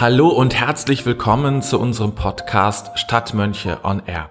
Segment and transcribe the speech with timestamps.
[0.00, 4.30] Hallo und herzlich willkommen zu unserem Podcast Stadtmönche on Air.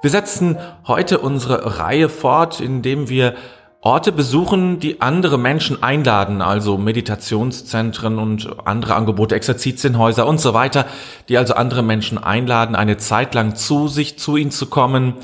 [0.00, 3.34] Wir setzen heute unsere Reihe fort, indem wir
[3.80, 10.86] Orte besuchen, die andere Menschen einladen, also Meditationszentren und andere Angebote, Exerzitienhäuser und so weiter,
[11.28, 15.14] die also andere Menschen einladen, eine Zeit lang zu sich, zu ihnen zu kommen,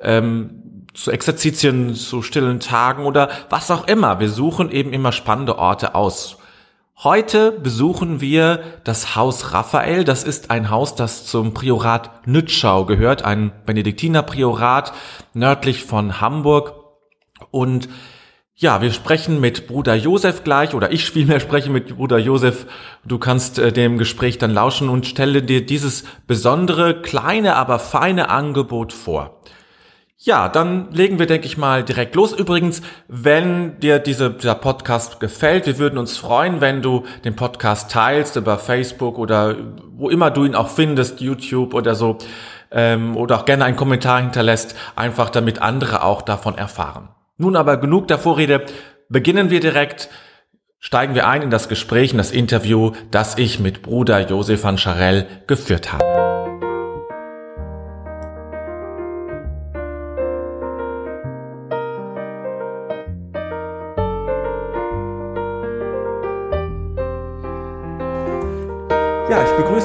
[0.00, 4.18] ähm, zu Exerzitien, zu stillen Tagen oder was auch immer.
[4.18, 6.39] Wir suchen eben immer spannende Orte aus.
[7.02, 10.04] Heute besuchen wir das Haus Raphael.
[10.04, 14.92] Das ist ein Haus, das zum Priorat Nützschau gehört, ein Benediktinerpriorat
[15.32, 16.74] nördlich von Hamburg.
[17.50, 17.88] Und
[18.54, 22.66] ja, wir sprechen mit Bruder Josef gleich, oder ich vielmehr spreche mit Bruder Josef.
[23.02, 28.28] Du kannst äh, dem Gespräch dann lauschen und stelle dir dieses besondere, kleine, aber feine
[28.28, 29.40] Angebot vor.
[30.22, 32.34] Ja, dann legen wir, denke ich mal, direkt los.
[32.34, 37.90] Übrigens, wenn dir diese, dieser Podcast gefällt, wir würden uns freuen, wenn du den Podcast
[37.90, 39.56] teilst über Facebook oder
[39.92, 42.18] wo immer du ihn auch findest, YouTube oder so,
[42.70, 47.08] ähm, oder auch gerne einen Kommentar hinterlässt, einfach damit andere auch davon erfahren.
[47.38, 48.66] Nun aber genug der Vorrede.
[49.08, 50.10] Beginnen wir direkt.
[50.78, 54.76] Steigen wir ein in das Gespräch, in das Interview, das ich mit Bruder Josef van
[54.76, 56.29] Charell geführt habe.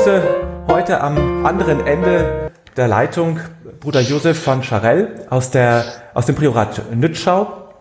[0.06, 3.40] Begrüße heute am anderen Ende der Leitung
[3.80, 7.74] Bruder Josef von Charell aus, der, aus dem Priorat Nützschau.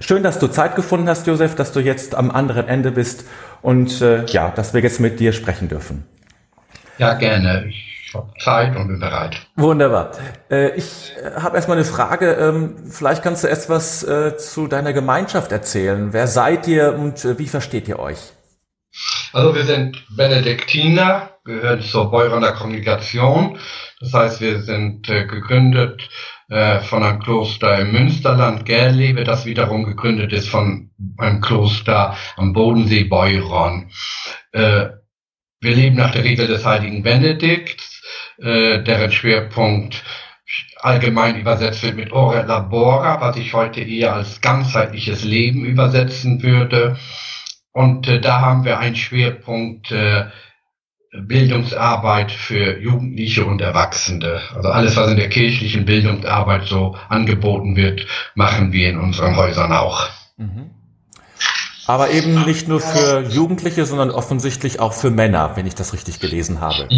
[0.00, 3.24] Schön, dass du Zeit gefunden hast, Josef, dass du jetzt am anderen Ende bist
[3.62, 6.04] und äh, ja, dass wir jetzt mit dir sprechen dürfen.
[6.98, 7.64] Ja, gerne.
[7.68, 9.36] Ich habe Zeit und bin bereit.
[9.56, 10.10] Wunderbar.
[10.50, 12.32] Äh, ich äh, habe erstmal eine Frage.
[12.32, 16.12] Ähm, vielleicht kannst du etwas äh, zu deiner Gemeinschaft erzählen.
[16.12, 18.32] Wer seid ihr und äh, wie versteht ihr euch?
[19.32, 23.58] Also wir sind Benediktiner, gehören zur Beuroner Kongregation.
[24.00, 26.08] Das heißt, wir sind äh, gegründet
[26.48, 32.52] äh, von einem Kloster im Münsterland, Gerlebe, das wiederum gegründet ist von einem Kloster am
[32.52, 33.90] Bodensee Beuron.
[34.52, 34.88] Äh,
[35.60, 38.02] wir leben nach der Regel des heiligen Benedikts,
[38.38, 40.02] äh, deren Schwerpunkt
[40.80, 46.96] allgemein übersetzt wird mit Ore Labora, was ich heute eher als ganzheitliches Leben übersetzen würde.
[47.72, 50.26] Und äh, da haben wir einen Schwerpunkt äh,
[51.12, 54.40] Bildungsarbeit für Jugendliche und Erwachsene.
[54.54, 59.72] Also alles, was in der kirchlichen Bildungsarbeit so angeboten wird, machen wir in unseren Häusern
[59.72, 60.08] auch.
[60.36, 60.70] Mhm.
[61.86, 66.20] Aber eben nicht nur für Jugendliche, sondern offensichtlich auch für Männer, wenn ich das richtig
[66.20, 66.88] gelesen habe.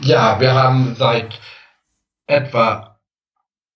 [0.00, 1.38] Ja, wir haben seit
[2.26, 2.98] etwa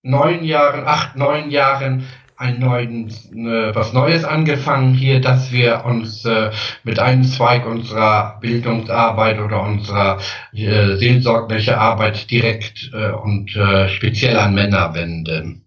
[0.03, 2.07] neun Jahren, acht, neun Jahren
[2.39, 6.53] ein neuen, äh, was Neues angefangen hier, dass wir uns äh,
[6.85, 10.19] mit einem Zweig unserer Bildungsarbeit oder unserer
[10.53, 13.51] äh, seelsorgliche Arbeit direkt äh, und
[13.89, 15.65] speziell an Männer wenden.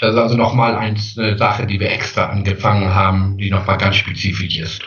[0.00, 0.98] Das ist also nochmal eine
[1.38, 4.82] Sache, die wir extra angefangen haben, die nochmal ganz spezifisch ist.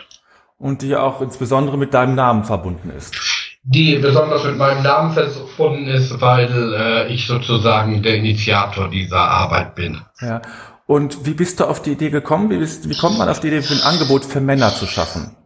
[0.58, 3.31] Und die auch insbesondere mit deinem Namen verbunden ist
[3.64, 9.74] die besonders mit meinem Namen verbunden ist, weil äh, ich sozusagen der Initiator dieser Arbeit
[9.76, 10.00] bin.
[10.20, 10.42] Ja.
[10.86, 12.50] Und wie bist du auf die Idee gekommen?
[12.50, 15.36] Wie, bist, wie kommt man auf die Idee, ein Angebot für Männer zu schaffen?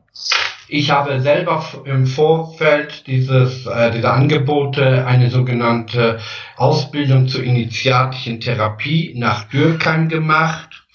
[0.68, 6.18] Ich habe selber im Vorfeld dieses, äh, dieser Angebote eine sogenannte
[6.56, 10.86] Ausbildung zur initiatischen Therapie nach Dürkheim gemacht.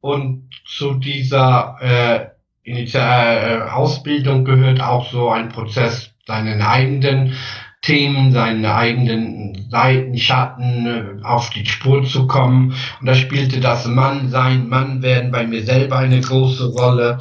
[0.00, 2.26] Und zu dieser äh,
[2.64, 7.34] äh, Ausbildung gehört auch so ein Prozess seinen eigenen
[7.82, 12.74] Themen, seine eigenen Seiten, Schatten äh, auf die Spur zu kommen.
[13.00, 17.18] Und da spielte das Mann sein, Mann werden bei mir selber eine große Rolle.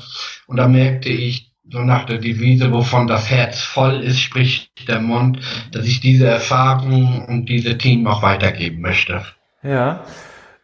[0.47, 5.02] Und da merkte ich, so nach der Devise, wovon das Herz voll ist, spricht der
[5.02, 5.40] Mund,
[5.72, 9.23] dass ich diese Erfahrungen und diese Themen auch weitergeben möchte.
[9.63, 10.02] Ja.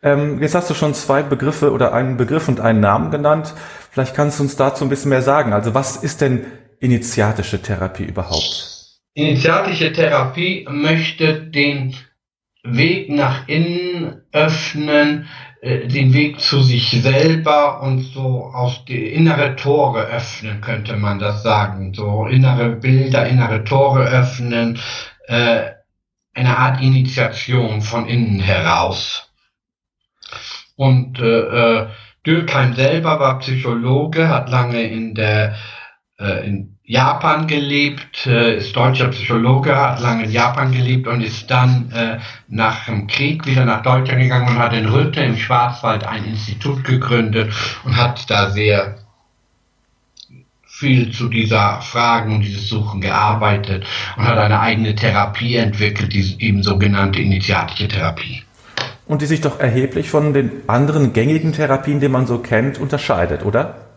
[0.03, 3.53] Ähm, jetzt hast du schon zwei Begriffe oder einen Begriff und einen Namen genannt.
[3.91, 5.53] Vielleicht kannst du uns dazu ein bisschen mehr sagen.
[5.53, 6.45] Also was ist denn
[6.81, 8.99] initiatische Therapie überhaupt?
[9.13, 11.95] Initiatische Therapie möchte den
[12.63, 15.27] Weg nach innen öffnen,
[15.61, 21.19] äh, den Weg zu sich selber und so aus die innere Tore öffnen, könnte man
[21.19, 21.93] das sagen.
[21.93, 24.79] So innere Bilder, innere Tore öffnen,
[25.27, 25.71] äh,
[26.33, 29.29] eine Art Initiation von innen heraus.
[30.75, 31.87] Und äh,
[32.25, 35.55] Dürkheim selber war Psychologe, hat lange in der
[36.21, 41.89] in Japan gelebt, äh, ist deutscher Psychologe, hat lange in Japan gelebt und ist dann
[41.91, 42.19] äh,
[42.49, 46.83] nach dem Krieg wieder nach Deutschland gegangen und hat in Rütte im Schwarzwald ein Institut
[46.83, 47.53] gegründet
[47.85, 48.97] und hat da sehr
[50.65, 53.85] viel zu dieser Fragen und dieses Suchen gearbeitet
[54.17, 58.43] und hat eine eigene Therapie entwickelt, die eben sogenannte initiatische Therapie.
[59.05, 63.45] Und die sich doch erheblich von den anderen gängigen Therapien, die man so kennt, unterscheidet,
[63.45, 63.90] oder?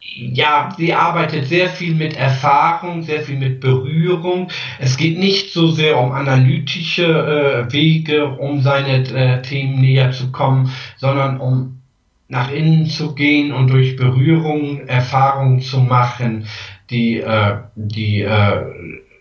[0.00, 4.48] Ja, sie arbeitet sehr viel mit Erfahrung, sehr viel mit Berührung.
[4.78, 10.32] Es geht nicht so sehr um analytische äh, Wege, um seine äh, Themen näher zu
[10.32, 11.82] kommen, sondern um
[12.28, 16.46] nach innen zu gehen und durch Berührung Erfahrungen zu machen,
[16.90, 18.62] die, äh, die äh,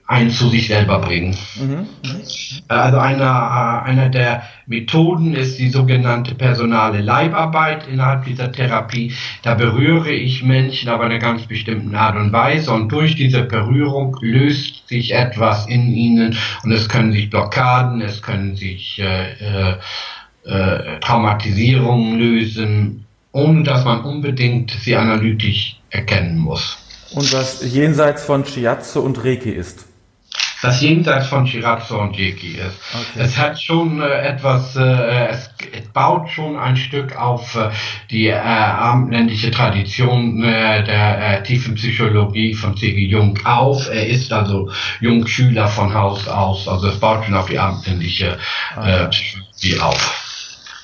[0.07, 1.35] einen zu sich selber bringen.
[1.55, 1.85] Mhm.
[2.69, 9.13] Also einer, äh, einer der Methoden ist die sogenannte personale Leibarbeit innerhalb dieser Therapie.
[9.43, 13.43] Da berühre ich Menschen aber in einer ganz bestimmten Art und Weise und durch diese
[13.43, 19.33] Berührung löst sich etwas in ihnen und es können sich Blockaden, es können sich äh,
[19.33, 19.75] äh,
[20.45, 26.77] äh Traumatisierungen lösen, ohne dass man unbedingt sie analytisch erkennen muss.
[27.11, 29.86] Und was jenseits von Shiatsu und Reiki ist
[30.61, 32.77] das jenseits von Shiratsu und Jeki ist.
[32.93, 33.23] Okay.
[33.23, 37.69] Es hat schon äh, etwas, äh, es, es, baut schon ein Stück auf äh,
[38.09, 43.05] die äh, abendländische Tradition äh, der äh, tiefen Psychologie von C.G.
[43.05, 43.89] Jung auf.
[43.89, 48.37] Er ist also Jungschüler von Haus aus, also es baut schon auf die abendländische
[48.81, 50.23] äh, Psychologie auf.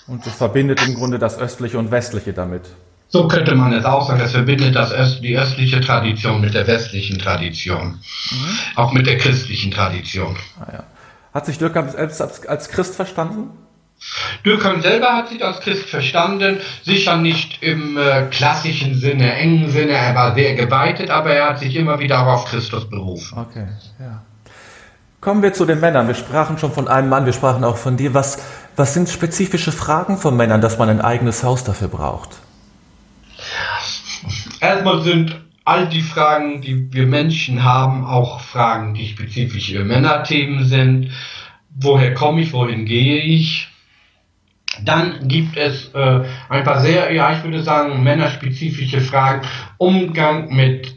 [0.08, 2.64] Und es verbindet im Grunde das östliche und westliche damit.
[3.13, 4.19] So könnte man es auch sagen.
[4.21, 8.00] Es verbindet das Öst, die östliche Tradition mit der westlichen Tradition.
[8.31, 8.57] Mhm.
[8.75, 10.36] Auch mit der christlichen Tradition.
[10.60, 10.83] Ah, ja.
[11.31, 13.51] Hat sich Dürkheim selbst als, als Christ verstanden?
[14.44, 19.92] Dürkheim selber hat sich als Christ verstanden, sicher nicht im äh, klassischen Sinne, engen Sinne,
[19.92, 23.38] er war sehr geweitet, aber er hat sich immer wieder auf Christus berufen.
[23.38, 23.68] Okay,
[24.00, 24.24] ja.
[25.21, 26.07] Kommen wir zu den Männern.
[26.07, 28.16] Wir sprachen schon von einem Mann, wir sprachen auch von dir.
[28.16, 28.39] Was,
[28.75, 32.43] was sind spezifische Fragen von Männern, dass man ein eigenes Haus dafür braucht?
[34.63, 40.63] Erstmal sind all die Fragen, die wir Menschen haben, auch Fragen, die spezifisch für Männerthemen
[40.63, 41.12] sind.
[41.69, 43.68] Woher komme ich, wohin gehe ich?
[44.81, 49.45] Dann gibt es äh, ein paar sehr, ja, ich würde sagen, männerspezifische Fragen.
[49.77, 50.95] Umgang mit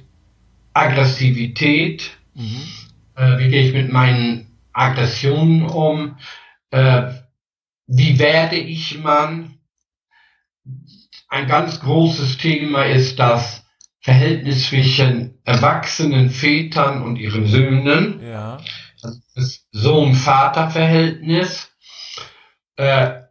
[0.73, 2.17] Aggressivität.
[2.35, 2.63] Mhm.
[3.17, 6.17] Äh, wie gehe ich mit meinen Aggressionen um?
[6.71, 7.11] Äh,
[7.89, 9.59] wie werde ich Mann?
[11.29, 13.65] Ein ganz großes Thema ist das
[14.01, 18.21] Verhältnis zwischen erwachsenen Vätern und ihren Söhnen.
[18.23, 18.59] Ja.
[19.35, 21.71] Das Sohn-Vater-Verhältnis.
[22.77, 23.23] Äh,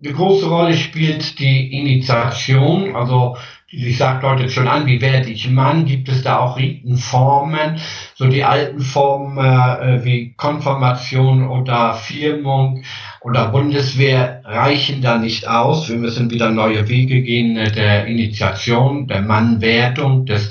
[0.00, 3.36] eine große Rolle spielt die Initiation, also
[3.70, 5.84] Sie sagt deutet schon an, wie werde ich Mann?
[5.84, 7.78] Gibt es da auch Ritenformen?
[8.14, 12.82] So die alten Formen äh, wie Konfirmation oder Firmung
[13.20, 15.88] oder Bundeswehr reichen da nicht aus.
[15.88, 20.50] Wir müssen wieder neue Wege gehen der Initiation, der Mannwerdung, des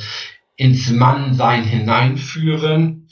[0.56, 3.08] ins Mannsein hineinführen.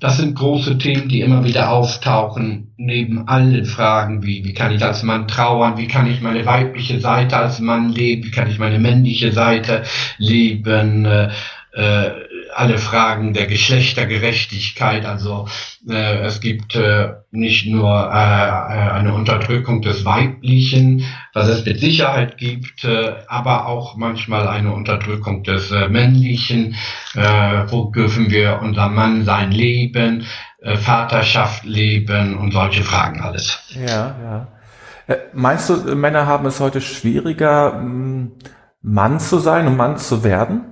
[0.00, 4.84] Das sind große Themen, die immer wieder auftauchen, neben allen Fragen wie, wie kann ich
[4.84, 8.60] als Mann trauern, wie kann ich meine weibliche Seite als Mann leben, wie kann ich
[8.60, 9.82] meine männliche Seite
[10.18, 11.30] leben, äh,
[11.72, 12.10] äh,
[12.54, 15.04] alle Fragen der Geschlechtergerechtigkeit.
[15.04, 15.48] Also
[15.88, 21.80] äh, es gibt äh, nicht nur äh, äh, eine Unterdrückung des Weiblichen, was es mit
[21.80, 26.76] Sicherheit gibt, äh, aber auch manchmal eine Unterdrückung des äh, Männlichen.
[27.14, 30.26] Äh, wo dürfen wir unser Mann sein Leben,
[30.60, 33.58] äh, Vaterschaft leben und solche Fragen alles.
[33.70, 34.46] Ja, ja.
[35.06, 37.82] Äh, meinst du, Männer haben es heute schwieriger,
[38.82, 40.66] Mann zu sein und Mann zu werden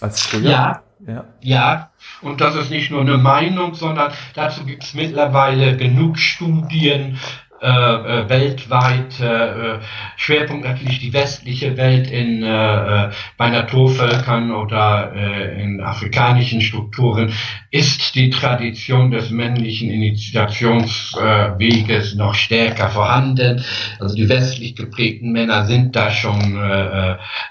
[0.00, 0.50] als früher?
[0.50, 1.24] Ja, ja.
[1.40, 1.90] ja,
[2.22, 7.18] und das ist nicht nur eine Meinung, sondern dazu gibt es mittlerweile genug Studien
[7.64, 9.18] äh, äh, weltweit.
[9.20, 9.78] Äh,
[10.16, 17.32] Schwerpunkt natürlich die westliche Welt in, äh, äh bei Naturvölkern oder äh, in afrikanischen Strukturen
[17.70, 23.64] ist die Tradition des männlichen Initiationsweges noch stärker vorhanden.
[23.98, 26.58] Also die westlich geprägten Männer sind da schon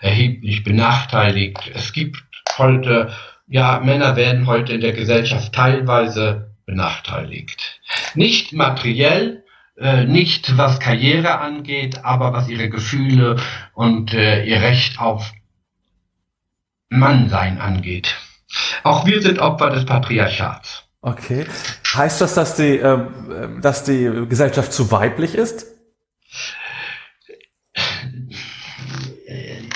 [0.01, 1.71] erheblich benachteiligt.
[1.73, 2.23] Es gibt
[2.59, 3.09] heute
[3.53, 7.79] ja, Männer werden heute in der Gesellschaft teilweise benachteiligt.
[8.15, 9.43] Nicht materiell,
[9.77, 13.35] äh, nicht was Karriere angeht, aber was ihre Gefühle
[13.75, 15.31] und äh, ihr Recht auf
[16.89, 18.15] Mannsein angeht.
[18.81, 20.85] Auch wir sind Opfer des Patriarchats.
[21.01, 21.45] Okay.
[21.93, 23.05] Heißt das, dass die, äh,
[23.61, 25.67] dass die Gesellschaft zu weiblich ist?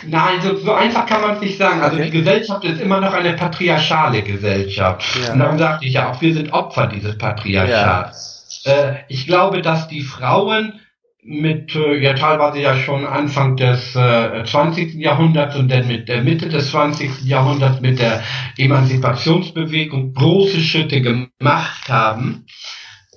[0.10, 1.82] Nein, so, so einfach kann man es nicht sagen.
[1.82, 2.06] Also okay.
[2.06, 5.06] die Gesellschaft ist immer noch eine patriarchale Gesellschaft.
[5.22, 5.34] Ja.
[5.34, 8.64] Und darum sagte ich ja auch, wir sind Opfer dieses Patriarchats.
[8.64, 8.72] Ja.
[8.72, 10.80] Äh, ich glaube, dass die Frauen
[11.28, 14.96] mit äh, ja teilweise ja schon Anfang des äh, 20.
[14.96, 17.26] Jahrhunderts und dann mit der Mitte des 20.
[17.26, 18.24] Jahrhunderts mit der
[18.58, 22.46] Emanzipationsbewegung große Schritte gemacht haben,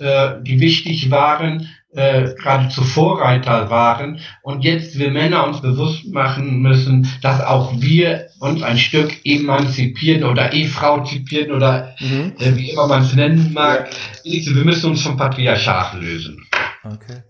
[0.00, 6.60] äh, die wichtig waren, äh, geradezu Vorreiter waren und jetzt wir Männer uns bewusst machen
[6.60, 12.34] müssen, dass auch wir uns ein Stück emanzipieren oder efrauzipieren oder mhm.
[12.38, 13.90] äh, wie immer man es nennen mag.
[14.22, 14.54] Ja.
[14.54, 16.46] Wir müssen uns vom Patriarchat lösen.
[16.84, 17.22] Okay.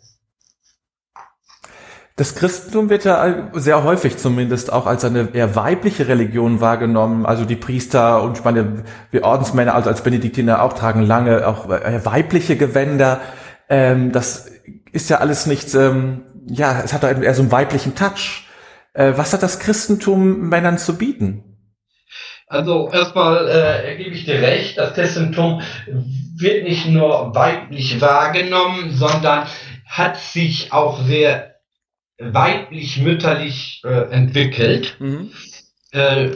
[2.20, 7.24] Das Christentum wird ja sehr häufig zumindest auch als eine eher weibliche Religion wahrgenommen.
[7.24, 11.70] Also die Priester und ich meine, wir Ordensmänner, also als Benediktiner auch tragen lange auch
[11.70, 13.20] äh, weibliche Gewänder.
[13.70, 14.50] Ähm, das
[14.92, 18.46] ist ja alles nicht, ähm, ja, es hat eher so einen weiblichen Touch.
[18.92, 21.44] Äh, was hat das Christentum Männern zu bieten?
[22.48, 25.62] Also erstmal äh, gebe ich dir recht, das Christentum
[26.36, 29.46] wird nicht nur weiblich wahrgenommen, sondern
[29.86, 31.54] hat sich auch sehr
[32.18, 34.96] weiblich-mütterlich äh, entwickelt.
[34.98, 35.30] Mhm.
[35.92, 36.30] Äh,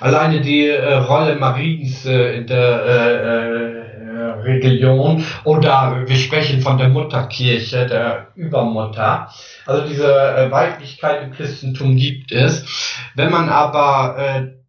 [0.00, 3.79] alleine die äh, Rolle Mariens äh, in der äh, äh,
[4.20, 9.28] Religion oder wir sprechen von der Mutterkirche, der Übermutter.
[9.66, 12.64] Also diese äh, Weiblichkeit im Christentum gibt es.
[13.14, 14.60] Wenn man aber äh,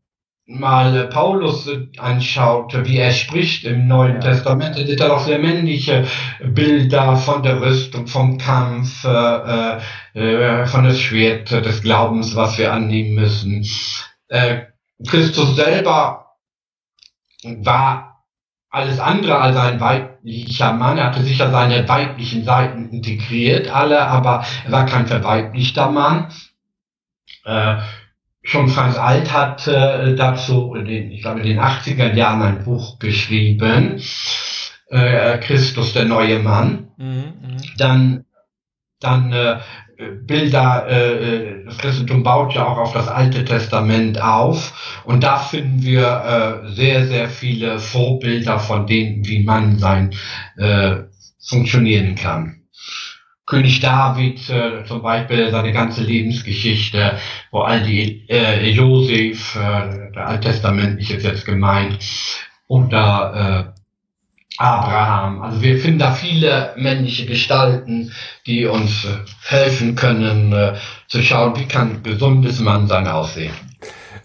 [0.46, 4.20] mal Paulus anschaut, wie er spricht im Neuen ja.
[4.20, 6.06] Testament, sind da doch sehr männliche
[6.44, 9.80] Bilder von der Rüstung, vom Kampf, äh,
[10.14, 13.66] äh, von das Schwert des Glaubens, was wir annehmen müssen.
[14.28, 14.64] Äh,
[15.08, 16.36] Christus selber
[17.44, 18.11] war
[18.72, 20.98] alles andere als ein weiblicher Mann.
[20.98, 26.32] Er hatte sicher seine weiblichen Seiten integriert, alle, aber er war kein verweiblichter Mann.
[27.44, 27.78] Äh,
[28.44, 32.64] schon Franz Alt hat äh, dazu, in den, ich glaube in den 80er Jahren ein
[32.64, 34.02] Buch geschrieben,
[34.90, 36.88] äh, Christus der neue Mann.
[36.98, 37.58] Mhm, mh.
[37.78, 38.26] Dann,
[39.02, 39.60] dann äh,
[40.24, 45.38] Bilder, äh, äh, das Christentum baut ja auch auf das Alte Testament auf und da
[45.38, 50.14] finden wir äh, sehr, sehr viele Vorbilder von dem, wie man sein
[50.58, 51.04] äh,
[51.40, 52.62] funktionieren kann.
[53.46, 57.18] König David äh, zum Beispiel seine ganze Lebensgeschichte,
[57.52, 62.00] wo all die äh, Josef, äh, der Alttestamentliche ist jetzt gemeint,
[62.68, 63.81] oder äh,
[64.58, 65.42] Abraham.
[65.42, 68.12] Also wir finden da viele männliche Gestalten,
[68.46, 70.74] die uns äh, helfen können, äh,
[71.08, 73.54] zu schauen, wie kann ein gesundes Mannsein aussehen.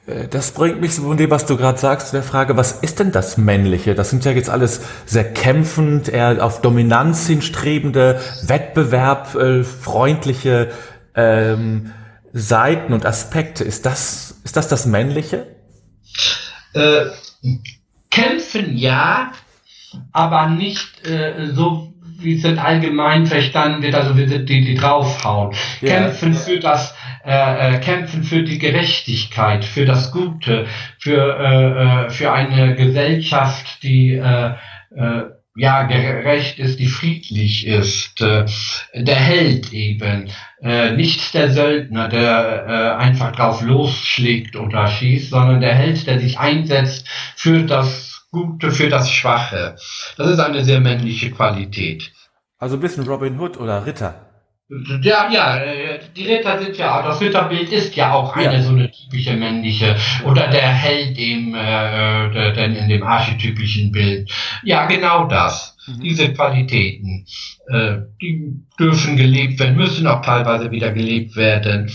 [0.06, 2.98] Äh, das bringt mich von dem, was du gerade sagst, zu der Frage, was ist
[2.98, 3.94] denn das Männliche?
[3.94, 10.70] Das sind ja jetzt alles sehr kämpfend, eher auf Dominanz hinstrebende, Wettbewerb, äh, freundliche
[11.14, 11.92] ähm,
[12.32, 13.64] Seiten und Aspekte.
[13.64, 15.46] Ist das, ist das das Männliche?
[16.74, 17.06] Äh,
[18.10, 19.32] kämpfen ja,
[20.12, 25.54] aber nicht äh, so wie es in allgemein verstanden wird, also die, die, die draufhauen.
[25.80, 26.00] Ja.
[26.00, 30.66] Kämpfen für das, äh, äh, kämpfen für die Gerechtigkeit, für das Gute,
[30.98, 34.52] für, äh, äh, für eine Gesellschaft, die äh,
[34.96, 35.22] äh,
[35.58, 38.44] ja gerecht ist, die friedlich ist, äh,
[38.94, 40.30] der Held eben,
[40.62, 46.20] äh, nicht der Söldner, der äh, einfach drauf losschlägt oder schießt, sondern der Held, der
[46.20, 49.76] sich einsetzt für das Gute für das Schwache.
[50.18, 52.12] Das ist eine sehr männliche Qualität.
[52.58, 54.14] Also ein bisschen Robin Hood oder Ritter.
[55.00, 58.62] Ja, ja, äh, die Ritter sind ja, das Ritterbild ist ja auch eine ja.
[58.62, 64.30] so eine typische männliche oder der Held im, äh, der in dem archetypischen Bild.
[64.64, 65.76] Ja, genau das.
[65.86, 66.00] Mhm.
[66.00, 67.26] Diese Qualitäten,
[67.68, 71.92] äh, die dürfen gelebt werden, müssen auch teilweise wieder gelebt werden.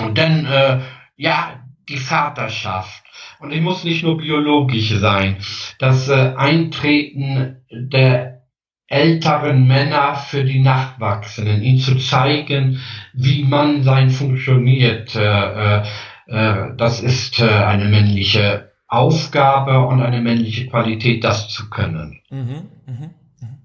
[0.00, 0.80] Und dann, äh,
[1.16, 3.04] ja, die Vaterschaft.
[3.38, 5.36] Und die muss nicht nur biologisch sein.
[5.78, 8.42] Das äh, Eintreten der
[8.86, 12.80] älteren Männer für die Nachwachsenden, ihnen zu zeigen,
[13.12, 15.14] wie man sein funktioniert.
[15.14, 15.82] Äh, äh,
[16.26, 22.20] äh, das ist äh, eine männliche Aufgabe und eine männliche Qualität, das zu können.
[22.30, 23.10] Mhm, mh,
[23.40, 23.58] mh.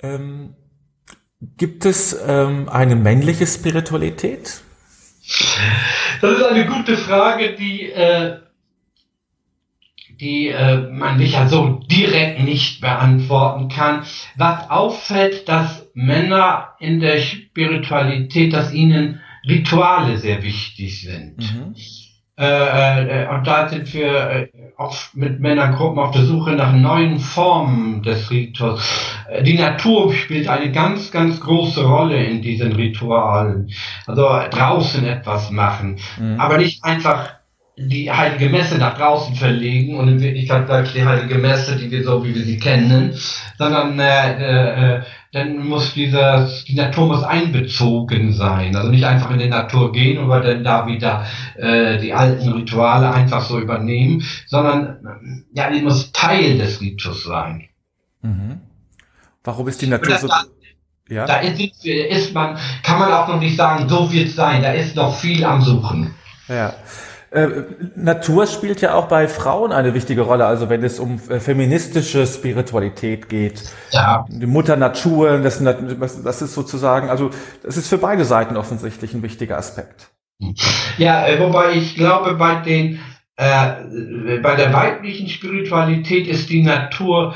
[0.00, 0.54] Ähm,
[1.40, 4.62] gibt es ähm, eine männliche Spiritualität?
[6.20, 8.38] Das ist eine gute Frage, die, äh,
[10.20, 14.04] die äh, man sicher so direkt nicht beantworten kann.
[14.36, 21.38] Was auffällt, dass Männer in der Spiritualität, dass ihnen Rituale sehr wichtig sind.
[21.38, 21.74] Mhm.
[22.38, 28.30] Äh, und da sind wir oft mit Männergruppen auf der Suche nach neuen Formen des
[28.30, 28.80] Ritus.
[29.28, 33.70] Äh, die Natur spielt eine ganz, ganz große Rolle in diesen Ritualen.
[34.06, 36.38] Also draußen etwas machen, mhm.
[36.38, 37.37] aber nicht einfach
[37.78, 42.02] die heilige Messe nach draußen verlegen und in Wirklichkeit bleibt die heilige Messe, die wir
[42.02, 43.14] so wie wir sie kennen,
[43.56, 48.74] sondern äh, äh, dann muss dieses, die Natur muss einbezogen sein.
[48.74, 53.12] Also nicht einfach in die Natur gehen und dann da wieder äh, die alten Rituale
[53.12, 57.68] einfach so übernehmen, sondern ja, die muss Teil des Ritus sein.
[58.22, 58.60] Mhm.
[59.44, 60.26] Warum ist die Natur so?
[60.26, 60.44] Da,
[61.08, 61.26] ja?
[61.26, 64.62] da ist, ist man, kann man auch noch nicht sagen, so wird es sein.
[64.62, 66.14] Da ist noch viel am Suchen.
[66.48, 66.74] Ja.
[67.30, 67.48] Äh,
[67.94, 72.26] Natur spielt ja auch bei Frauen eine wichtige Rolle, also wenn es um äh, feministische
[72.26, 73.64] Spiritualität geht.
[73.90, 74.24] Ja.
[74.30, 77.30] Die Mutter Natur, das, das ist sozusagen, also
[77.62, 80.10] das ist für beide Seiten offensichtlich ein wichtiger Aspekt.
[80.96, 83.00] Ja, äh, wobei ich glaube, bei den
[83.36, 87.34] äh, bei der weiblichen Spiritualität ist die Natur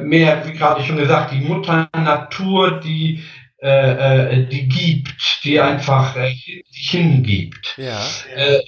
[0.00, 3.22] mehr, wie gerade schon gesagt, die Mutter Natur, die
[3.62, 6.34] die gibt, die einfach äh,
[6.70, 7.74] sich hingibt.
[7.78, 8.00] Ja.
[8.34, 8.60] Äh,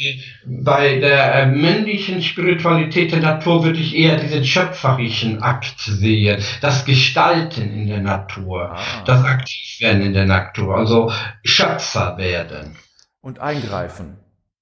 [0.47, 6.85] bei der äh, männlichen Spiritualität der Natur würde ich eher diesen schöpferischen Akt sehen, das
[6.85, 9.03] Gestalten in der Natur, ah.
[9.05, 11.13] das Aktivwerden in der Natur, also
[11.45, 12.77] Schöpfer werden.
[13.21, 14.17] Und eingreifen.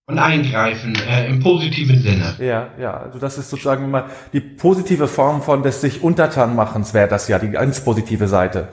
[0.09, 2.37] Und eingreifen äh, im positiven Sinne.
[2.39, 7.09] Ja, ja, also das ist sozusagen immer die positive Form von des sich Untertanmachens wäre
[7.09, 8.69] das ja, die ganz positive Seite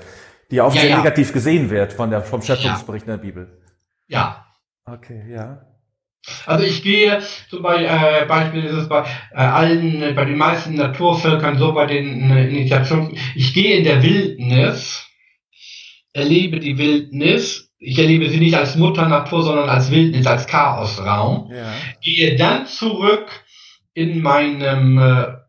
[0.52, 0.98] die auch ja, sehr ja.
[0.98, 3.14] negativ gesehen wird von der, vom Schöpfungsbericht ja.
[3.14, 3.62] in der Bibel.
[4.08, 4.46] Ja.
[4.86, 5.66] Okay, ja.
[6.46, 10.76] Also ich gehe zum Beispiel, äh, Beispiel ist es bei äh, allen, bei den meisten
[10.76, 15.06] Naturvölkern so, bei den äh, Initiationen, ich gehe in der Wildnis,
[16.14, 21.52] erlebe die Wildnis, ich erlebe sie nicht als Mutter Natur, sondern als Wildnis, als Chaosraum,
[21.52, 21.74] ja.
[22.02, 23.30] gehe dann zurück
[23.94, 25.43] in meinem äh,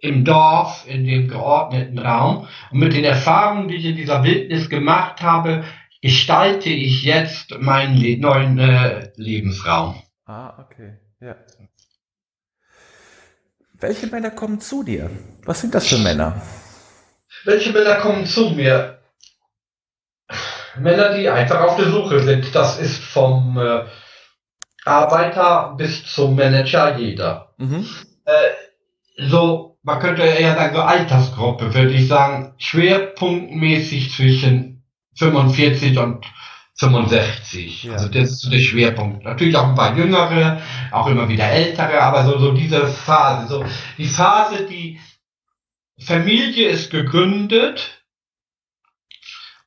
[0.00, 2.48] im Dorf, in dem geordneten Raum.
[2.70, 5.64] Und mit den Erfahrungen, die ich in dieser Wildnis gemacht habe,
[6.00, 10.02] gestalte ich jetzt meinen Le neuen äh, Lebensraum.
[10.26, 11.36] Ah, okay, ja.
[13.80, 15.10] Welche Männer kommen zu dir?
[15.44, 16.42] Was sind das für Männer?
[17.44, 18.98] Welche Männer kommen zu mir?
[20.76, 22.54] Männer, die einfach auf der Suche sind.
[22.54, 23.84] Das ist vom äh,
[24.84, 27.54] Arbeiter bis zum Manager jeder.
[27.56, 27.86] Mhm.
[28.24, 28.32] Äh,
[29.28, 34.82] so man könnte eher sagen, so Altersgruppe, würde ich sagen, schwerpunktmäßig zwischen
[35.16, 36.24] 45 und
[36.78, 37.84] 65.
[37.84, 37.92] Ja.
[37.92, 39.24] Also das ist so der Schwerpunkt.
[39.24, 40.60] Natürlich auch ein paar jüngere,
[40.92, 43.64] auch immer wieder ältere, aber so, so diese Phase, so
[43.98, 45.00] die Phase, die
[45.98, 48.04] Familie ist gegründet,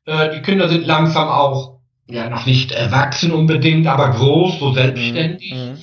[0.05, 5.53] äh, die Kinder sind langsam auch, ja, noch nicht erwachsen unbedingt, aber groß, so selbstständig.
[5.53, 5.77] Mhm.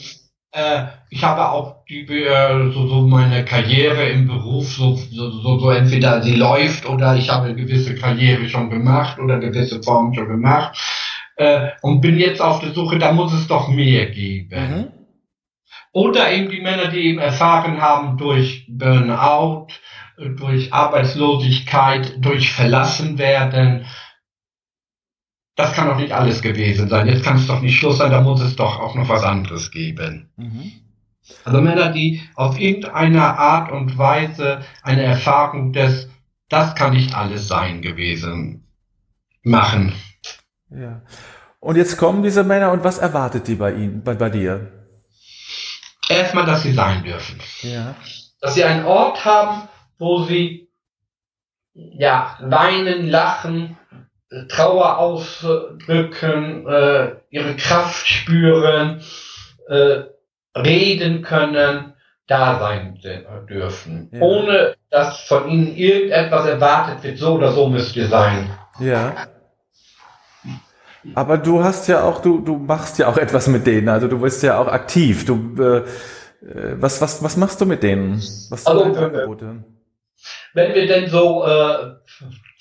[0.58, 5.58] Äh, ich habe auch die, äh, so, so meine Karriere im Beruf, so, so, so,
[5.60, 10.14] so entweder sie läuft oder ich habe eine gewisse Karriere schon gemacht oder gewisse Formen
[10.14, 10.76] schon gemacht
[11.36, 14.48] äh, und bin jetzt auf der Suche, da muss es doch mehr geben.
[14.50, 14.86] Mhm.
[15.92, 19.68] Oder eben die Männer, die eben erfahren haben durch Burnout,
[20.36, 23.86] durch Arbeitslosigkeit, durch verlassen werden,
[25.58, 27.08] das kann doch nicht alles gewesen sein.
[27.08, 29.72] Jetzt kann es doch nicht Schluss sein, da muss es doch auch noch was anderes
[29.72, 30.30] geben.
[30.36, 30.70] Mhm.
[31.44, 36.08] Also Männer, die auf irgendeine Art und Weise eine Erfahrung des,
[36.48, 38.68] das kann nicht alles sein gewesen,
[39.42, 39.94] machen.
[40.70, 41.02] Ja.
[41.58, 44.86] Und jetzt kommen diese Männer und was erwartet die bei ihnen, bei, bei dir?
[46.08, 47.40] Erstmal, dass sie sein dürfen.
[47.62, 47.96] Ja.
[48.40, 49.68] Dass sie einen Ort haben,
[49.98, 50.68] wo sie
[51.74, 53.76] ja weinen, lachen,
[54.48, 59.00] Trauer ausdrücken, äh, ihre Kraft spüren,
[59.68, 60.02] äh,
[60.54, 61.94] reden können,
[62.26, 62.98] da sein
[63.48, 64.10] dürfen.
[64.12, 64.20] Ja.
[64.20, 68.50] Ohne dass von ihnen irgendetwas erwartet wird, so oder so müsst ihr sein.
[68.80, 69.14] Ja.
[71.14, 74.20] Aber du hast ja auch, du, du machst ja auch etwas mit denen, also du
[74.20, 75.24] bist ja auch aktiv.
[75.24, 75.84] Du, äh,
[76.74, 78.16] was, was, was machst du mit denen?
[78.50, 79.64] Was sind also, Angebote?
[80.52, 81.94] Wenn wir denn so äh,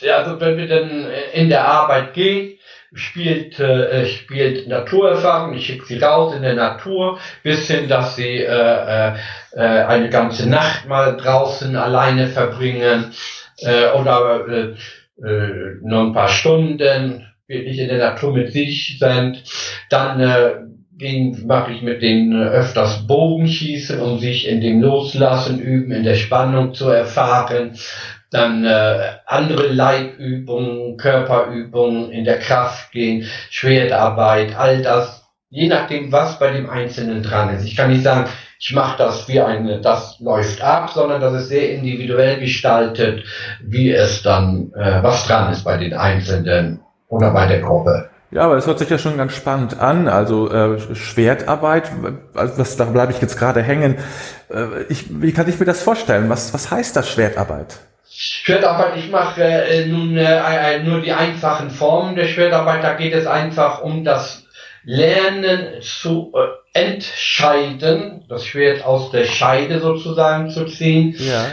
[0.02, 2.58] also wenn wir dann in der Arbeit gehen,
[2.94, 8.38] spielt, äh, spielt Naturerfahrung, ich schicke sie raus in der Natur, bis hin, dass sie
[8.44, 9.14] äh,
[9.54, 13.14] äh, eine ganze Nacht mal draußen alleine verbringen
[13.60, 14.74] äh, oder äh,
[15.24, 19.44] äh, nur ein paar Stunden wirklich in der Natur mit sich sind.
[19.90, 20.54] Dann äh,
[21.46, 26.74] mache ich mit denen öfters Bogenschießen, um sich in dem Loslassen üben, in der Spannung
[26.74, 27.78] zu erfahren
[28.32, 36.40] dann äh, andere Leibübungen, Körperübungen, in der Kraft gehen, Schwertarbeit, all das, je nachdem, was
[36.40, 37.66] bei dem Einzelnen dran ist.
[37.66, 41.50] Ich kann nicht sagen, ich mache das wie eine, das läuft ab, sondern das ist
[41.50, 43.24] sehr individuell gestaltet,
[43.62, 48.10] wie es dann, äh, was dran ist bei den Einzelnen oder bei der Gruppe.
[48.30, 50.10] Ja, aber es hört sich ja schon ganz spannend an.
[50.10, 51.92] Also äh, Schwertarbeit,
[52.34, 53.96] was, da bleibe ich jetzt gerade hängen.
[54.50, 56.28] Äh, ich, wie kann ich mir das vorstellen?
[56.28, 57.80] Was, was heißt das Schwertarbeit?
[58.10, 62.84] Schwertarbeit, ich mache äh, nun äh, nur die einfachen Formen der Schwertarbeit.
[62.84, 64.46] Da geht es einfach um das
[64.84, 71.16] Lernen zu äh, entscheiden, das Schwert aus der Scheide sozusagen zu ziehen.
[71.18, 71.46] Ja.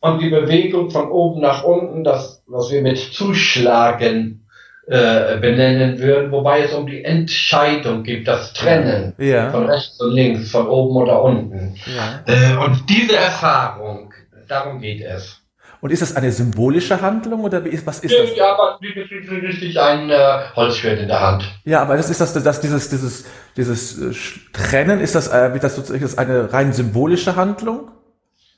[0.00, 4.46] Und die Bewegung von oben nach unten, das, was wir mit Zuschlagen
[4.86, 9.50] äh, benennen würden, wobei es um die Entscheidung geht, das Trennen ja.
[9.50, 11.76] von rechts und links, von oben oder unten.
[11.86, 12.24] Ja.
[12.26, 14.12] Äh, und diese Erfahrung,
[14.48, 15.39] darum geht es.
[15.80, 18.36] Und ist das eine symbolische Handlung oder was ist das?
[18.36, 21.44] Ja, aber richtig ein äh, Holzschwert in der Hand.
[21.64, 23.24] Ja, aber das ist das, das dieses, dieses,
[23.56, 27.90] dieses äh, Trennen, ist das, äh, das sozusagen ist eine rein symbolische Handlung?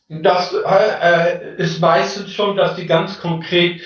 [0.08, 3.80] Das äh, äh, ist meistens schon, dass die ganz konkret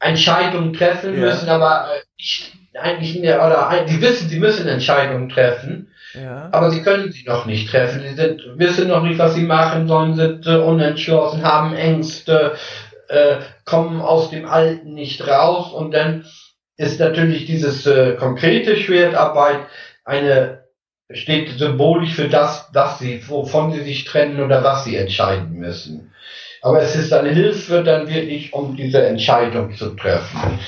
[0.00, 1.20] Entscheidungen treffen ja.
[1.26, 5.89] müssen, aber äh, ich, eigentlich oder die wissen, sie müssen Entscheidungen treffen,
[6.50, 8.02] aber sie können sie noch nicht treffen.
[8.02, 12.56] Sie sind, wissen noch nicht, was sie machen sollen, sind äh, unentschlossen, haben Ängste,
[13.08, 16.24] äh, kommen aus dem Alten nicht raus und dann
[16.76, 19.66] ist natürlich dieses äh, konkrete Schwertarbeit
[20.04, 20.60] eine
[21.12, 26.12] steht symbolisch für das, was sie, wovon sie sich trennen oder was sie entscheiden müssen.
[26.62, 30.58] Aber es ist eine Hilfe dann wirklich, um diese Entscheidung zu treffen.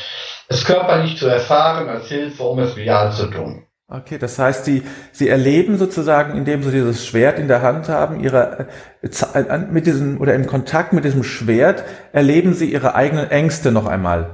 [0.48, 3.66] Es körperlich zu erfahren als Hilfe, um es real zu tun.
[3.94, 8.20] Okay, das heißt, Sie, Sie erleben sozusagen, indem Sie dieses Schwert in der Hand haben,
[8.20, 8.68] Ihre,
[9.02, 13.84] äh, mit diesem, oder im Kontakt mit diesem Schwert, erleben Sie Ihre eigenen Ängste noch
[13.84, 14.30] einmal.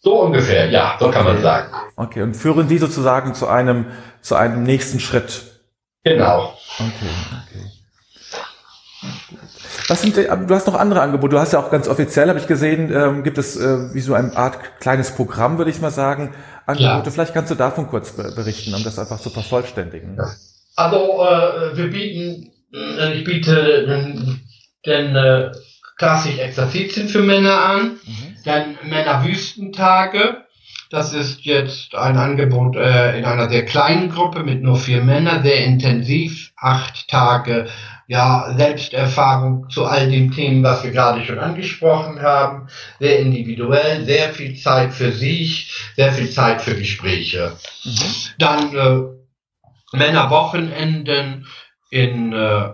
[0.00, 1.14] So ungefähr, ja, so okay.
[1.14, 1.66] kann man sagen.
[1.96, 3.84] Okay, und führen die sozusagen zu einem,
[4.22, 5.42] zu einem nächsten Schritt.
[6.02, 6.54] Genau.
[6.78, 7.10] Okay,
[7.44, 7.66] okay.
[9.88, 11.32] Was sind, äh, du hast noch andere Angebote.
[11.32, 14.14] Du hast ja auch ganz offiziell, habe ich gesehen, ähm, gibt es äh, wie so
[14.14, 16.34] eine Art kleines Programm, würde ich mal sagen,
[16.66, 17.06] Angebote.
[17.06, 17.10] Ja.
[17.10, 20.18] Vielleicht kannst du davon kurz berichten, um das einfach zu vervollständigen.
[20.74, 24.38] Also äh, wir bieten, äh, ich biete
[24.84, 25.52] den äh,
[25.96, 28.36] klassisch Exerzitien für Männer an, mhm.
[28.44, 30.42] dann Männerwüstentage.
[30.90, 35.42] Das ist jetzt ein Angebot äh, in einer sehr kleinen Gruppe mit nur vier Männern,
[35.42, 37.66] sehr intensiv, acht Tage
[38.06, 42.68] ja, Selbsterfahrung zu all den Themen, was wir gerade schon angesprochen haben,
[43.00, 47.56] sehr individuell, sehr viel Zeit für sich, sehr viel Zeit für Gespräche.
[47.84, 47.90] Mhm.
[48.38, 51.46] Dann äh, Männerwochenenden
[51.90, 52.70] in äh,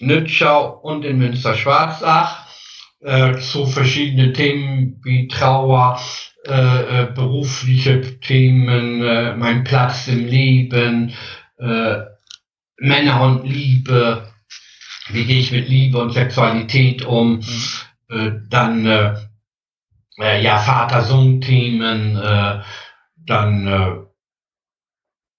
[0.00, 2.46] Nützschau und in Münster-Schwarzach
[3.00, 6.00] äh, zu verschiedenen Themen wie Trauer,
[6.46, 11.14] äh, äh, berufliche Themen, äh, mein Platz im Leben,
[11.58, 11.96] äh,
[12.78, 14.28] Männer und Liebe,
[15.10, 17.44] wie gehe ich mit Liebe und Sexualität um, mhm.
[18.08, 19.14] äh, dann äh,
[20.18, 22.60] äh, ja Vater-Sohn-Themen, äh,
[23.26, 23.90] dann äh,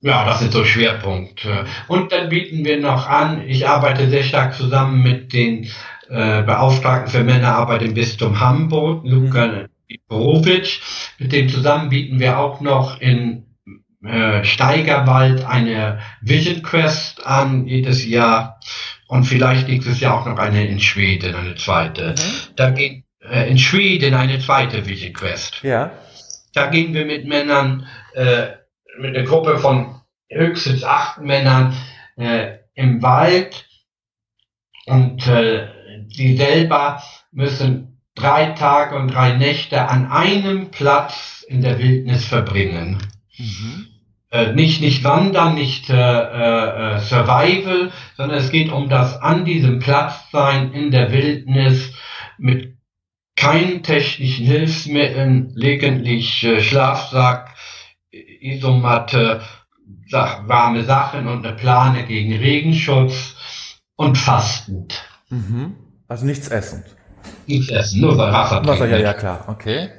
[0.01, 1.65] ja, das sind so Schwerpunkte.
[1.89, 5.65] Und dann bieten wir noch an, ich arbeite sehr stark zusammen mit den
[6.07, 9.65] äh, Beauftragten für Männerarbeit im Bistum Hamburg, Luca
[10.07, 10.79] Borowitsch.
[11.17, 13.45] Mit dem zusammen bieten wir auch noch in
[14.43, 18.61] Steigerwald eine Vision Quest an, jedes Jahr.
[19.09, 22.09] Und vielleicht nächstes Jahr auch noch eine in Schweden, eine zweite.
[22.11, 22.55] Mhm.
[22.55, 25.63] Da geht äh, in Schweden eine zweite Vision Quest.
[25.63, 25.91] Ja.
[26.53, 28.49] Da gehen wir mit Männern, äh,
[28.99, 31.75] mit einer Gruppe von höchstens acht Männern
[32.17, 33.67] äh, im Wald
[34.85, 35.69] und äh,
[36.15, 42.99] die selber müssen drei Tage und drei Nächte an einem Platz in der Wildnis verbringen.
[43.39, 43.87] Mhm.
[44.31, 49.79] Äh, nicht, nicht Wandern, nicht äh, äh, Survival, sondern es geht um das an diesem
[49.79, 51.93] Platz sein in der Wildnis
[52.37, 52.77] mit
[53.35, 57.55] keinen technischen Hilfsmitteln, lediglich äh, Schlafsack,
[58.11, 59.41] Isomatte,
[60.07, 63.35] sach, warme Sachen und eine Plane gegen Regenschutz
[63.95, 65.01] und fastend.
[65.29, 65.75] Mhm.
[66.07, 66.85] Also nichts essend.
[67.47, 68.63] Nichts essen, nur Wasser.
[68.65, 69.89] Wasser, ja, ja, klar, okay.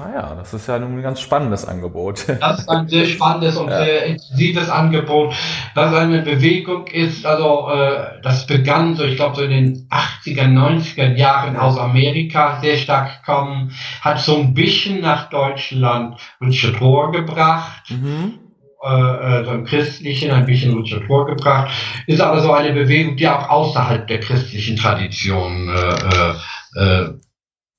[0.00, 2.24] Ah ja, das ist ja nun ein ganz spannendes Angebot.
[2.40, 3.84] Das ist ein sehr spannendes und ja.
[3.84, 5.34] sehr intensives Angebot,
[5.74, 7.26] was eine Bewegung ist.
[7.26, 12.60] Also äh, das begann so, ich glaube so in den 80er, 90er Jahren aus Amerika
[12.62, 17.90] sehr stark gekommen, hat so ein bisschen nach Deutschland Richard Rohr gebracht.
[17.90, 18.38] Mhm.
[18.82, 20.72] Äh, äh, so im Christlichen ein bisschen
[21.08, 21.70] Rohr gebracht,
[22.06, 27.14] ist aber so eine Bewegung, die auch außerhalb der christlichen Tradition äh, äh, äh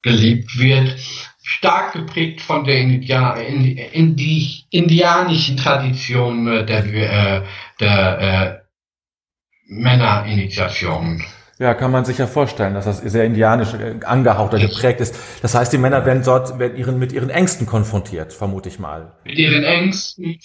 [0.04, 0.96] gelebt wird
[1.42, 7.42] stark geprägt von der India, in, in die indianischen Tradition äh, der, äh,
[7.80, 8.60] der äh,
[9.68, 11.24] Männerinitiation.
[11.58, 15.16] Ja, kann man sich ja vorstellen, dass das sehr indianisch äh, angehaucht oder geprägt ist.
[15.42, 19.14] Das heißt, die Männer werden dort werden ihren, mit ihren Ängsten konfrontiert, vermute ich mal.
[19.26, 20.40] Mit ihren Ängsten,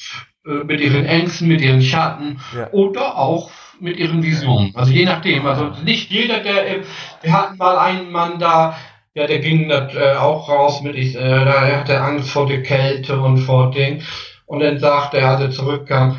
[0.45, 2.71] mit ihren Ängsten, mit ihren Schatten ja.
[2.71, 4.73] oder auch mit ihren Visionen.
[4.75, 5.47] Also je nachdem.
[5.47, 6.81] Also nicht jeder, der,
[7.23, 8.77] wir hatten mal einen Mann da,
[9.16, 12.62] ja, der ging das äh, auch raus mit, ich, äh, da hatte Angst vor der
[12.62, 14.02] Kälte und vor Ding.
[14.44, 16.18] Und dann sagte er, als er zurückkam,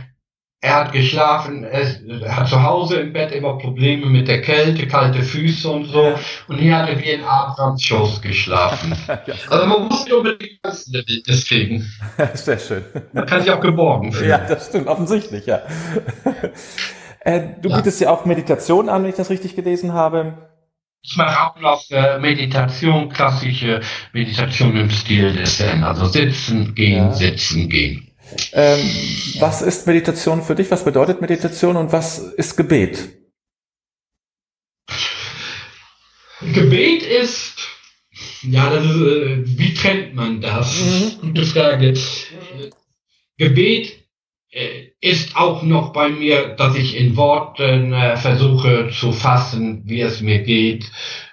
[0.61, 5.21] er hat geschlafen, er hat zu Hause im Bett immer Probleme mit der Kälte, kalte
[5.21, 6.15] Füße und so.
[6.47, 8.95] Und hier hat er wie in Abrams Schoß geschlafen.
[9.49, 10.59] Also man muss nicht unbedingt
[11.27, 11.85] deswegen.
[12.33, 12.83] Sehr schön.
[13.13, 14.31] Man kann sich auch geborgen fühlen.
[14.31, 15.61] Ja, das stimmt, offensichtlich, ja.
[17.19, 17.75] äh, du ja.
[17.75, 20.56] bietest ja auch Meditation an, wenn ich das richtig gelesen habe.
[21.01, 23.81] Ich mache auch noch äh, Meditation, klassische
[24.13, 25.83] Meditation im Stil des Zen.
[25.83, 27.13] Also sitzen, gehen, ja.
[27.13, 28.11] sitzen, gehen.
[28.51, 28.79] Ähm,
[29.39, 30.69] was ist Meditation für dich?
[30.69, 33.09] Was bedeutet Meditation und was ist Gebet?
[36.41, 37.57] Gebet ist,
[38.43, 40.81] ja, das ist, äh, wie trennt man das?
[40.81, 41.21] Mhm.
[41.21, 41.93] Gute Frage.
[43.37, 44.07] Gebet
[44.51, 50.01] äh, ist auch noch bei mir, dass ich in Worten äh, versuche zu fassen, wie
[50.01, 50.91] es mir geht,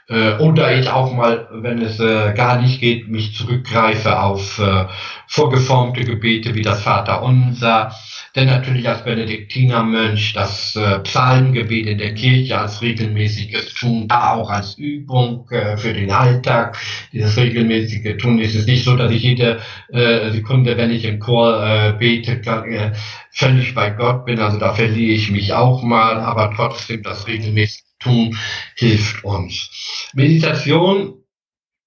[0.09, 4.87] äh, oder ich auch mal, wenn es äh, gar nicht geht, mich zurückgreife auf äh,
[5.29, 7.93] vorgeformte Gebete wie das Vaterunser,
[8.37, 14.51] denn natürlich als Benediktinermönch das äh, Psalmgebet in der Kirche als regelmäßiges Tun, da auch
[14.51, 16.77] als Übung äh, für den Alltag,
[17.13, 18.41] dieses regelmäßige Tun.
[18.41, 19.61] Es ist nicht so, dass ich jede
[19.93, 22.93] äh, Sekunde, wenn ich im Chor äh, bete, kann, äh,
[23.31, 27.85] völlig bei Gott bin, also da verliere ich mich auch mal, aber trotzdem das regelmäßige
[28.05, 28.39] Tun
[28.77, 30.11] hilft uns.
[30.15, 31.25] Meditation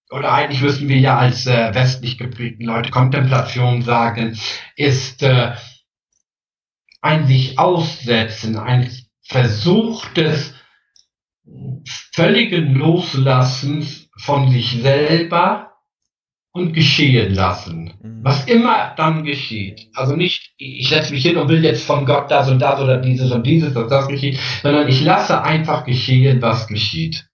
[0.10, 4.38] oder eigentlich müssen wir ja als äh, westlich geprägten Leute Kontemplation sagen,
[4.76, 5.54] ist äh,
[7.02, 8.90] ein sich aussetzen, ein
[9.22, 10.54] Versuch des
[12.14, 15.67] völligen Loslassens von sich selber
[16.58, 17.94] und geschehen lassen.
[18.02, 18.24] Mhm.
[18.24, 19.90] Was immer dann geschieht.
[19.94, 22.98] Also nicht, ich setze mich hin und will jetzt von Gott das und das oder
[22.98, 27.28] dieses und dieses und das geschieht, sondern ich lasse einfach geschehen, was geschieht.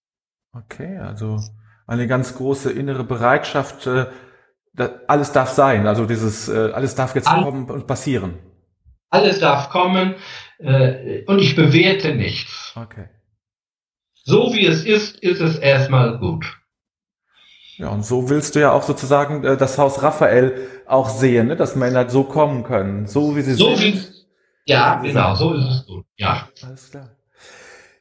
[0.54, 1.40] Okay, also
[1.88, 4.06] eine ganz große innere Bereitschaft, äh,
[5.08, 8.36] alles darf sein, also dieses, äh, alles darf jetzt All, kommen und passieren.
[9.10, 10.16] Alles darf kommen
[10.60, 12.74] äh, und ich bewerte nichts.
[12.76, 13.10] Okay.
[14.26, 16.46] So wie es ist, ist es erstmal gut.
[17.78, 21.56] Ja, und so willst du ja auch sozusagen äh, das Haus Raphael auch sehen, ne?
[21.56, 23.96] dass Männer so kommen können, so wie sie so sind.
[23.96, 26.06] Wie, ja, genau, so ist es gut.
[26.18, 26.48] Ja.
[26.64, 27.10] Alles klar.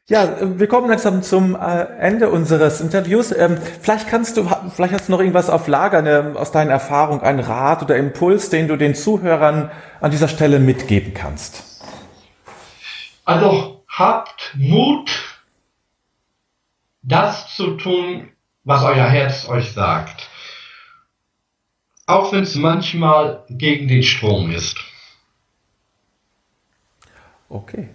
[0.08, 3.32] Ja, äh, wir kommen langsam zum äh, Ende unseres Interviews.
[3.32, 7.22] Ähm, vielleicht kannst du, vielleicht hast du noch irgendwas auf Lager eine, aus deiner Erfahrung,
[7.22, 11.64] einen Rat oder Impuls, den du den Zuhörern an dieser Stelle mitgeben kannst.
[13.24, 15.10] Also habt Mut,
[17.02, 18.31] das zu tun,
[18.64, 20.28] was euer Herz euch sagt.
[22.06, 24.76] Auch wenn es manchmal gegen den Strom ist.
[27.48, 27.88] Okay.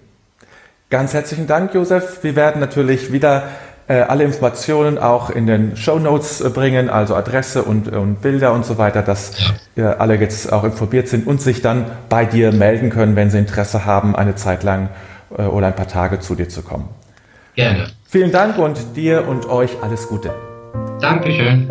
[0.89, 2.23] Ganz herzlichen Dank, Josef.
[2.23, 3.49] Wir werden natürlich wieder
[3.87, 8.53] äh, alle Informationen auch in den Show Notes äh, bringen, also Adresse und, und, Bilder
[8.53, 9.93] und so weiter, dass ja.
[9.93, 13.85] alle jetzt auch informiert sind und sich dann bei dir melden können, wenn sie Interesse
[13.85, 14.89] haben, eine Zeit lang
[15.37, 16.89] äh, oder ein paar Tage zu dir zu kommen.
[17.55, 17.87] Gerne.
[18.07, 20.33] Vielen Dank und dir und euch alles Gute.
[20.99, 21.69] Dankeschön.